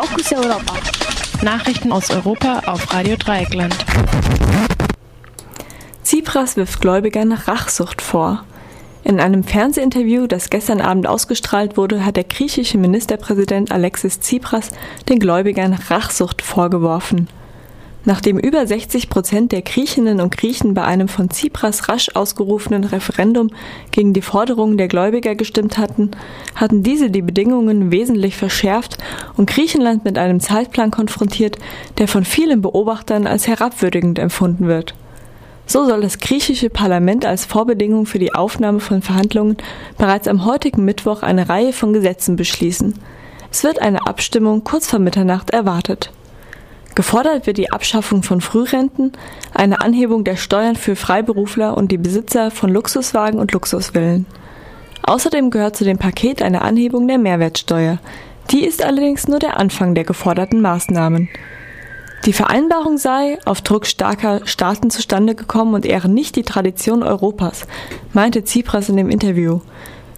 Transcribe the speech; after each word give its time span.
Fokus 0.00 0.32
Europa. 0.32 0.74
Nachrichten 1.42 1.90
aus 1.90 2.08
Europa 2.10 2.60
auf 2.66 2.94
Radio 2.94 3.16
Dreieckland. 3.16 3.74
Tsipras 6.04 6.56
wirft 6.56 6.80
Gläubigern 6.80 7.32
Rachsucht 7.32 8.00
vor. 8.00 8.44
In 9.02 9.18
einem 9.18 9.42
Fernsehinterview, 9.42 10.28
das 10.28 10.50
gestern 10.50 10.80
Abend 10.80 11.08
ausgestrahlt 11.08 11.76
wurde, 11.76 12.04
hat 12.04 12.14
der 12.14 12.22
griechische 12.22 12.78
Ministerpräsident 12.78 13.72
Alexis 13.72 14.20
Tsipras 14.20 14.70
den 15.08 15.18
Gläubigern 15.18 15.72
Rachsucht 15.72 16.42
vorgeworfen. 16.42 17.26
Nachdem 18.04 18.38
über 18.38 18.66
60 18.66 19.10
Prozent 19.10 19.52
der 19.52 19.62
Griechinnen 19.62 20.20
und 20.20 20.36
Griechen 20.36 20.72
bei 20.72 20.84
einem 20.84 21.08
von 21.08 21.30
Tsipras 21.30 21.88
rasch 21.88 22.10
ausgerufenen 22.14 22.84
Referendum 22.84 23.50
gegen 23.90 24.12
die 24.12 24.22
Forderungen 24.22 24.78
der 24.78 24.88
Gläubiger 24.88 25.34
gestimmt 25.34 25.78
hatten, 25.78 26.12
hatten 26.54 26.82
diese 26.82 27.10
die 27.10 27.22
Bedingungen 27.22 27.90
wesentlich 27.90 28.36
verschärft 28.36 28.98
und 29.36 29.50
Griechenland 29.50 30.04
mit 30.04 30.16
einem 30.16 30.40
Zeitplan 30.40 30.90
konfrontiert, 30.90 31.58
der 31.98 32.08
von 32.08 32.24
vielen 32.24 32.62
Beobachtern 32.62 33.26
als 33.26 33.48
herabwürdigend 33.48 34.18
empfunden 34.18 34.68
wird. 34.68 34.94
So 35.66 35.84
soll 35.84 36.00
das 36.00 36.18
griechische 36.18 36.70
Parlament 36.70 37.26
als 37.26 37.44
Vorbedingung 37.44 38.06
für 38.06 38.18
die 38.18 38.34
Aufnahme 38.34 38.80
von 38.80 39.02
Verhandlungen 39.02 39.58
bereits 39.98 40.26
am 40.26 40.46
heutigen 40.46 40.84
Mittwoch 40.86 41.22
eine 41.22 41.50
Reihe 41.50 41.74
von 41.74 41.92
Gesetzen 41.92 42.36
beschließen. 42.36 42.94
Es 43.50 43.64
wird 43.64 43.82
eine 43.82 44.06
Abstimmung 44.06 44.64
kurz 44.64 44.88
vor 44.88 44.98
Mitternacht 44.98 45.50
erwartet. 45.50 46.10
Gefordert 46.98 47.46
wird 47.46 47.58
die 47.58 47.70
Abschaffung 47.70 48.24
von 48.24 48.40
Frührenten, 48.40 49.12
eine 49.54 49.82
Anhebung 49.82 50.24
der 50.24 50.34
Steuern 50.34 50.74
für 50.74 50.96
Freiberufler 50.96 51.76
und 51.76 51.92
die 51.92 51.96
Besitzer 51.96 52.50
von 52.50 52.70
Luxuswagen 52.70 53.38
und 53.38 53.52
Luxusvillen. 53.52 54.26
Außerdem 55.04 55.50
gehört 55.50 55.76
zu 55.76 55.84
dem 55.84 55.98
Paket 55.98 56.42
eine 56.42 56.62
Anhebung 56.62 57.06
der 57.06 57.18
Mehrwertsteuer. 57.18 58.00
Die 58.50 58.64
ist 58.64 58.84
allerdings 58.84 59.28
nur 59.28 59.38
der 59.38 59.58
Anfang 59.58 59.94
der 59.94 60.02
geforderten 60.02 60.60
Maßnahmen. 60.60 61.28
Die 62.24 62.32
Vereinbarung 62.32 62.98
sei 62.98 63.38
auf 63.44 63.60
Druck 63.60 63.86
starker 63.86 64.44
Staaten 64.44 64.90
zustande 64.90 65.36
gekommen 65.36 65.74
und 65.74 65.86
ehre 65.86 66.08
nicht 66.08 66.34
die 66.34 66.42
Tradition 66.42 67.04
Europas, 67.04 67.68
meinte 68.12 68.42
Tsipras 68.42 68.88
in 68.88 68.96
dem 68.96 69.08
Interview. 69.08 69.60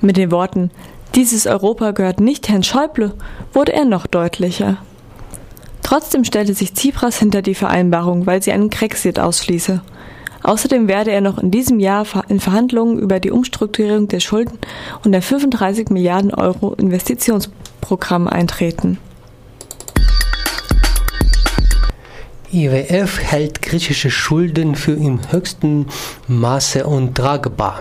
Mit 0.00 0.16
den 0.16 0.30
Worten 0.30 0.70
Dieses 1.16 1.48
Europa 1.48 1.90
gehört 1.90 2.20
nicht 2.20 2.48
Herrn 2.48 2.62
Schäuble 2.62 3.14
wurde 3.52 3.72
er 3.72 3.84
noch 3.84 4.06
deutlicher. 4.06 4.76
Trotzdem 5.88 6.22
stellte 6.22 6.52
sich 6.52 6.74
Tsipras 6.74 7.18
hinter 7.18 7.40
die 7.40 7.54
Vereinbarung, 7.54 8.26
weil 8.26 8.42
sie 8.42 8.52
einen 8.52 8.68
Grexit 8.68 9.18
ausschließe. 9.18 9.80
Außerdem 10.42 10.86
werde 10.86 11.12
er 11.12 11.22
noch 11.22 11.38
in 11.38 11.50
diesem 11.50 11.80
Jahr 11.80 12.04
in 12.28 12.40
Verhandlungen 12.40 12.98
über 12.98 13.20
die 13.20 13.30
Umstrukturierung 13.30 14.06
der 14.06 14.20
Schulden 14.20 14.58
und 15.02 15.12
der 15.12 15.22
35 15.22 15.88
Milliarden 15.88 16.34
Euro 16.34 16.74
Investitionsprogramm 16.74 18.28
eintreten. 18.28 18.98
IWF 22.52 23.20
hält 23.22 23.62
griechische 23.62 24.10
Schulden 24.10 24.74
für 24.74 24.92
im 24.92 25.20
höchsten 25.32 25.86
Maße 26.26 26.86
untragbar. 26.86 27.80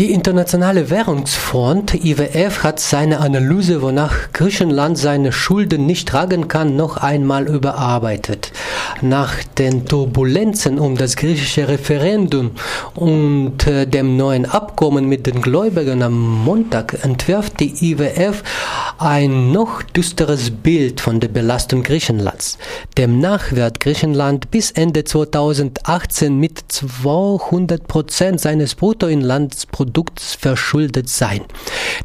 Die 0.00 0.12
Internationale 0.12 0.88
Währungsfonds 0.88 1.92
IWF 1.92 2.62
hat 2.62 2.80
seine 2.80 3.20
Analyse, 3.20 3.82
wonach 3.82 4.32
Griechenland 4.32 4.96
seine 4.96 5.30
Schulden 5.30 5.84
nicht 5.84 6.08
tragen 6.08 6.48
kann, 6.48 6.74
noch 6.74 6.96
einmal 6.96 7.46
überarbeitet. 7.46 8.50
Nach 9.02 9.34
den 9.58 9.84
Turbulenzen 9.84 10.78
um 10.78 10.96
das 10.96 11.16
griechische 11.16 11.68
Referendum 11.68 12.52
und 12.94 13.66
äh, 13.66 13.86
dem 13.86 14.16
neuen 14.16 14.46
Abkommen 14.46 15.04
mit 15.04 15.26
den 15.26 15.42
Gläubigern 15.42 16.02
am 16.02 16.44
Montag 16.44 17.04
entwirft 17.04 17.60
die 17.60 17.92
IWF 17.92 18.42
ein 18.96 19.52
noch 19.52 19.82
düsteres 19.82 20.50
Bild 20.50 21.02
von 21.02 21.20
der 21.20 21.28
Belastung 21.28 21.82
Griechenlands. 21.82 22.56
Demnach 22.96 23.52
wird 23.52 23.80
Griechenland 23.80 24.50
bis 24.50 24.70
Ende 24.70 25.04
2018 25.04 26.38
mit 26.38 26.64
200 26.68 27.86
Prozent 27.86 28.40
seines 28.40 28.74
Bruttoinlandsprodukts 28.74 29.89
Produkts 29.90 30.34
verschuldet 30.34 31.08
sein. 31.08 31.40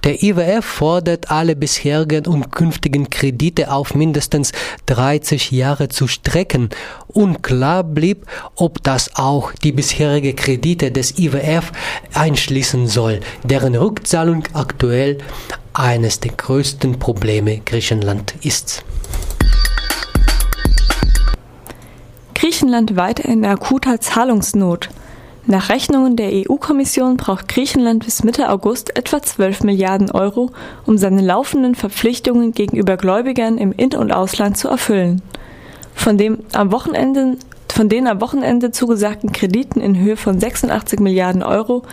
Der 0.04 0.24
IWF 0.24 0.66
fordert 0.66 1.30
alle 1.30 1.56
bisherigen 1.56 2.26
und 2.26 2.52
künftigen 2.52 3.12
Kredite 3.12 3.72
auf 3.72 3.94
mindestens 3.94 4.54
30 4.88 5.52
Jahre 5.52 5.88
zu 5.90 6.08
strecken. 6.08 6.70
Unklar 7.06 7.84
blieb, 7.84 8.26
ob 8.56 8.82
das 8.82 9.12
auch 9.18 9.52
die 9.52 9.72
bisherigen 9.72 10.36
Kredite 10.36 10.92
des 10.92 11.20
IWF 11.20 11.72
einschließen 12.16 12.88
soll, 12.88 13.20
deren 13.44 13.76
Rückzahlung 13.76 14.44
aktuell 14.54 15.20
eines 15.74 16.20
der 16.20 16.32
größten 16.32 16.98
Probleme 16.98 17.60
Griechenland 17.60 18.34
ist. 18.42 18.84
Griechenland 22.34 22.96
weiter 22.96 23.26
in 23.26 23.46
akuter 23.46 24.02
Zahlungsnot. 24.02 24.90
Nach 25.48 25.70
Rechnungen 25.70 26.16
der 26.16 26.32
EU-Kommission 26.34 27.18
braucht 27.18 27.48
Griechenland 27.48 28.04
bis 28.04 28.24
Mitte 28.24 28.50
August 28.50 28.98
etwa 28.98 29.22
12 29.22 29.62
Milliarden 29.62 30.10
Euro, 30.10 30.50
um 30.88 30.98
seine 30.98 31.22
laufenden 31.22 31.76
Verpflichtungen 31.76 32.52
gegenüber 32.52 32.98
Gläubigern 32.98 33.60
im 33.60 33.72
In- 33.72 33.96
und 33.96 34.12
Ausland 34.12 34.58
zu 34.58 34.70
erfüllen. 34.70 35.22
Von, 35.94 36.18
dem 36.18 36.40
am 36.54 36.72
Wochenende, 36.72 37.38
von 37.70 37.90
den 37.90 38.08
am 38.08 38.22
Wochenende 38.22 38.72
zugesagten 38.72 39.34
Krediten 39.34 39.82
in 39.82 40.00
Höhe 40.00 40.18
von 40.18 40.40
86 40.40 41.00
Milliarden 41.00 41.44
Euro 41.44 41.84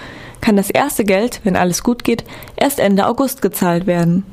kann 0.40 0.56
das 0.56 0.70
erste 0.70 1.04
Geld, 1.04 1.42
wenn 1.44 1.54
alles 1.54 1.82
gut 1.82 2.04
geht, 2.04 2.24
erst 2.56 2.80
Ende 2.80 3.06
August 3.06 3.42
gezahlt 3.42 3.86
werden. 3.86 4.24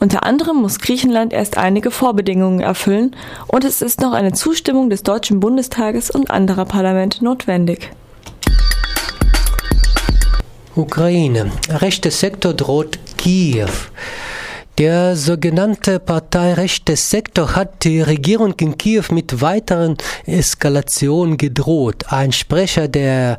Unter 0.00 0.24
anderem 0.24 0.56
muss 0.56 0.78
Griechenland 0.78 1.34
erst 1.34 1.58
einige 1.58 1.90
Vorbedingungen 1.90 2.60
erfüllen 2.60 3.14
und 3.48 3.64
es 3.64 3.82
ist 3.82 4.00
noch 4.00 4.14
eine 4.14 4.32
Zustimmung 4.32 4.88
des 4.88 5.02
Deutschen 5.02 5.40
Bundestages 5.40 6.10
und 6.10 6.30
anderer 6.30 6.64
Parlamente 6.64 7.22
notwendig. 7.22 7.90
Ukraine. 10.76 11.50
Rechter 11.70 12.10
Sektor 12.10 12.52
droht 12.52 12.98
Kiew. 13.16 13.70
Der 14.78 15.16
sogenannte 15.16 15.98
parteirechte 15.98 16.96
Sektor 16.96 17.56
hat 17.56 17.82
die 17.82 18.02
Regierung 18.02 18.52
in 18.60 18.76
Kiew 18.76 19.04
mit 19.10 19.40
weiteren 19.40 19.96
Eskalationen 20.26 21.38
gedroht. 21.38 22.04
Ein 22.10 22.30
Sprecher 22.30 22.86
der 22.86 23.38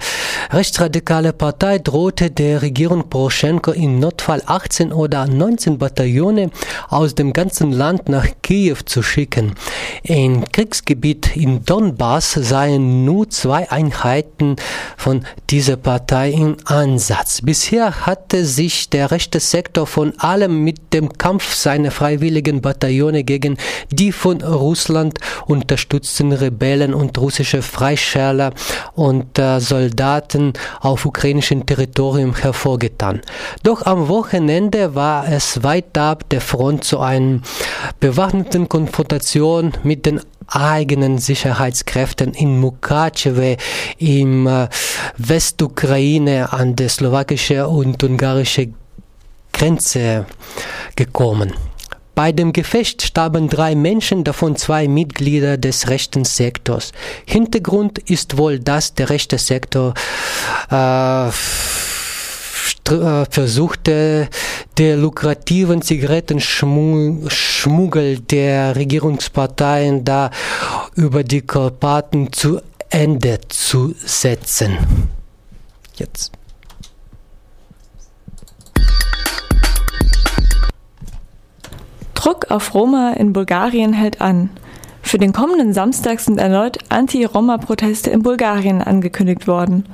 rechtsradikalen 0.50 1.38
Partei 1.38 1.78
drohte 1.78 2.31
der 2.31 2.64
Regierung 2.64 3.08
Poroschenko 3.08 3.70
im 3.70 4.00
Notfall 4.00 4.42
18 4.48 4.92
oder 4.92 5.28
19 5.28 5.78
Bataillone 5.78 6.50
aus 6.90 7.14
dem 7.14 7.34
ganzen 7.34 7.72
Land 7.72 8.09
nach 8.09 8.25
Kiew 8.42 8.78
zu 8.86 9.04
schicken. 9.04 9.54
Im 10.02 10.44
Kriegsgebiet 10.44 11.38
in 11.38 11.64
Donbass 11.64 12.31
seien 12.31 13.06
nur 13.06 13.30
zwei 13.30 13.69
Einheiten 13.69 14.56
von 14.98 15.24
dieser 15.52 15.78
Partei 15.78 16.31
im 16.31 16.58
Ansatz. 16.66 17.42
Bisher 17.44 18.08
hatte 18.08 18.44
sich 18.44 18.90
der 18.90 19.12
rechte 19.12 19.40
Sektor 19.40 19.86
von 19.86 20.18
allem 20.18 20.64
mit 20.64 20.96
dem 20.96 21.09
Kampf 21.14 21.27
Kampf 21.28 21.56
seiner 21.56 21.92
freiwilligen 21.92 22.62
Bataillone 22.62 23.26
gegen 23.26 23.58
die 23.92 24.14
von 24.14 24.42
Russland 24.42 25.20
unterstützten 25.46 26.32
Rebellen 26.32 26.94
und 26.94 27.18
russische 27.18 27.62
Freischärler 27.62 28.54
und 28.96 29.38
äh, 29.38 29.60
Soldaten 29.60 30.54
auf 30.80 31.06
ukrainischem 31.06 31.66
Territorium 31.66 32.34
hervorgetan. 32.34 33.20
Doch 33.64 33.82
am 33.86 34.08
Wochenende 34.08 34.96
war 34.96 35.28
es 35.28 35.64
weit 35.64 35.98
ab 35.98 36.30
der 36.30 36.40
Front 36.40 36.86
zu 36.86 37.02
einer 37.02 37.42
bewaffneten 38.00 38.70
Konfrontation 38.70 39.74
mit 39.84 40.06
den 40.06 40.22
eigenen 40.48 41.18
Sicherheitskräften 41.18 42.36
in 42.36 42.58
Mukachewe 42.58 43.58
im 43.98 44.48
äh, 44.48 44.70
Westukraine 45.18 46.54
an 46.54 46.78
der 46.78 46.88
slowakischen 46.88 47.66
und 47.66 48.02
ungarischen 48.02 48.76
Grenze 49.57 50.25
gekommen. 50.95 51.53
Bei 52.13 52.31
dem 52.31 52.53
Gefecht 52.53 53.01
starben 53.01 53.50
drei 53.50 53.74
Menschen, 53.75 54.24
davon 54.24 54.56
zwei 54.56 54.88
Mitglieder 54.88 55.57
des 55.57 55.88
rechten 55.88 56.25
Sektors. 56.25 56.92
Hintergrund 57.25 57.98
ist 58.00 58.38
wohl, 58.38 58.59
dass 58.59 58.94
der 58.94 59.09
rechte 59.09 59.39
Sektor 59.39 59.95
äh, 60.71 61.27
äh 61.27 61.31
versuchte, 63.30 64.30
der 64.77 64.98
lukrativen 64.98 65.81
Zigarettenschmuggel 65.81 68.19
der 68.19 68.75
Regierungsparteien 68.75 70.06
da 70.06 70.30
über 70.95 71.24
die 71.24 71.42
Karpaten 71.42 72.31
zu 72.31 72.62
Ende 72.89 73.39
zu 73.50 73.95
setzen. 74.06 74.77
Jetzt. 75.95 76.37
Druck 82.27 82.51
auf 82.51 82.74
Roma 82.74 83.12
in 83.12 83.31
Bulgarien 83.31 83.94
hält 83.94 84.19
an. 84.19 84.50
Für 85.01 85.18
den 85.18 85.31
kommenden 85.31 85.71
Samstag 85.71 86.19
sind 86.19 86.39
erneut 86.39 86.77
Anti-Roma-Proteste 86.89 88.09
in 88.09 88.21
Bulgarien 88.21 88.81
angekündigt 88.81 89.47
worden. 89.47 89.85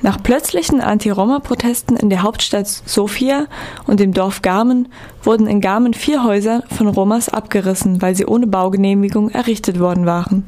Nach 0.00 0.22
plötzlichen 0.22 0.80
Anti-Roma-Protesten 0.80 1.96
in 1.96 2.10
der 2.10 2.22
Hauptstadt 2.22 2.68
Sofia 2.68 3.46
und 3.88 3.98
dem 3.98 4.12
Dorf 4.12 4.40
Garmen 4.40 4.86
wurden 5.24 5.48
in 5.48 5.60
Garmen 5.60 5.94
vier 5.94 6.22
Häuser 6.22 6.62
von 6.68 6.86
Romas 6.86 7.28
abgerissen, 7.28 8.00
weil 8.00 8.14
sie 8.14 8.26
ohne 8.26 8.46
Baugenehmigung 8.46 9.30
errichtet 9.30 9.80
worden 9.80 10.06
waren. 10.06 10.44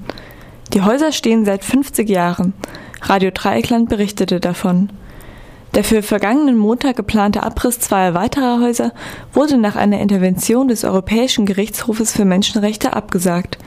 Die 0.75 0.83
Häuser 0.83 1.11
stehen 1.11 1.45
seit 1.45 1.65
50 1.65 2.09
Jahren. 2.09 2.53
Radio 3.03 3.33
Dreieckland 3.35 3.89
berichtete 3.89 4.39
davon. 4.39 4.91
Der 5.77 5.85
für 5.85 6.03
vergangenen 6.03 6.57
Montag 6.57 6.97
geplante 6.97 7.43
Abriss 7.43 7.79
zweier 7.79 8.15
weiterer 8.15 8.63
Häuser 8.63 8.93
wurde 9.35 9.59
nach 9.59 9.77
einer 9.77 10.01
Intervention 10.01 10.69
des 10.69 10.85
Europäischen 10.85 11.45
Gerichtshofes 11.45 12.13
für 12.13 12.25
Menschenrechte 12.25 12.95
abgesagt. 12.95 13.59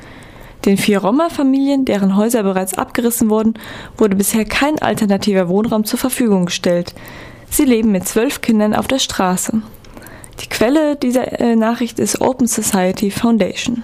Den 0.66 0.78
vier 0.78 1.02
Roma-Familien, 1.02 1.86
deren 1.86 2.18
Häuser 2.18 2.42
bereits 2.42 2.76
abgerissen 2.76 3.30
wurden, 3.30 3.54
wurde 3.96 4.16
bisher 4.16 4.44
kein 4.44 4.80
alternativer 4.80 5.50
Wohnraum 5.50 5.86
zur 5.86 6.00
Verfügung 6.00 6.48
gestellt. 6.48 6.96
Sie 7.52 7.66
leben 7.66 7.92
mit 7.92 8.08
zwölf 8.08 8.42
Kindern 8.42 8.74
auf 8.74 8.88
der 8.88 8.98
Straße. 8.98 9.62
Die 10.42 10.50
Quelle 10.50 10.96
dieser 10.96 11.40
äh, 11.40 11.56
Nachricht 11.56 12.00
ist 12.00 12.22
Open 12.22 12.48
Society 12.48 13.12
Foundation. 13.12 13.84